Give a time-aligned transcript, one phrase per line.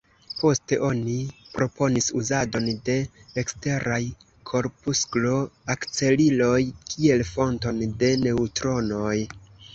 [0.37, 1.17] Poste oni
[1.57, 2.95] proponis uzadon de
[3.43, 3.99] eksteraj
[4.53, 6.59] korpusklo-akceliloj
[6.95, 9.15] kiel fonton de neŭtronoj.